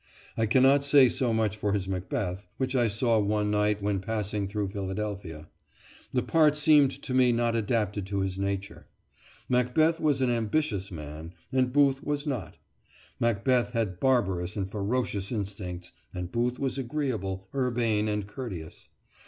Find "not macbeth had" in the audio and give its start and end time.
12.25-13.99